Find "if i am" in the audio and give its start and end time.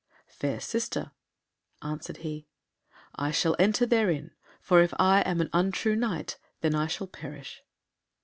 4.81-5.41